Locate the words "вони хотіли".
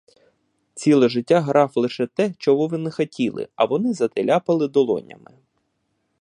2.67-3.47